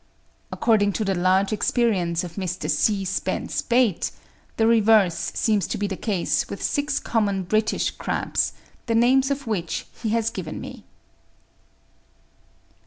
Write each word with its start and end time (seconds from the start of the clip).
According 0.51 0.93
to 0.93 1.05
the 1.05 1.13
large 1.13 1.53
experience 1.53 2.23
of 2.23 2.33
Mr. 2.33 2.67
C. 2.71 3.05
Spence 3.05 3.61
Bate, 3.61 4.09
the 4.57 4.65
reverse 4.65 5.31
seems 5.35 5.67
to 5.67 5.77
be 5.77 5.85
the 5.85 5.95
case 5.95 6.49
with 6.49 6.63
six 6.63 6.99
common 6.99 7.43
British 7.43 7.91
crabs, 7.91 8.53
the 8.87 8.95
names 8.95 9.29
of 9.29 9.45
which 9.45 9.85
he 10.01 10.09
has 10.09 10.31
given 10.31 10.59
me. 10.59 10.85